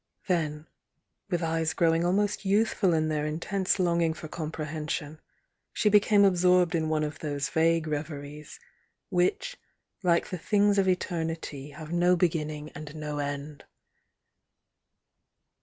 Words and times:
'Then, 0.27 0.65
with 1.29 1.43
eyes 1.43 1.75
growing 1.75 2.03
almost 2.03 2.43
youthful 2.43 2.91
in 2.91 3.07
their 3.07 3.23
intense 3.27 3.77
long 3.77 4.01
ing 4.01 4.15
for 4.15 4.27
comprehension, 4.27 5.19
she 5.73 5.89
became 5.89 6.25
absorbed 6.25 6.73
in 6.73 6.89
one 6.89 7.03
of 7.03 7.19
those 7.19 7.49
vague 7.49 7.85
reveries, 7.85 8.59
which, 9.09 9.57
like 10.01 10.29
the 10.31 10.39
things 10.39 10.79
of 10.79 10.87
eternity, 10.87 11.69
have 11.69 11.93
no 11.93 12.15
beginning 12.15 12.71
and 12.71 12.95
no 12.95 13.19
end. 13.19 13.63